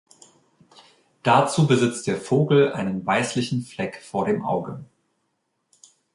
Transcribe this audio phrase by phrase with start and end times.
[1.21, 4.83] Dazu besitzt der Vogel einen weißlichen Fleck vor dem Auge.